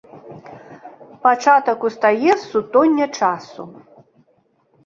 [1.25, 3.61] Пачатак устае з сутоння часу.